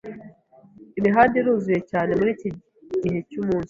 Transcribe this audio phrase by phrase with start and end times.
[0.99, 2.47] Imihanda iruzuye cyane muriki
[3.01, 3.59] gihe cyumunsi.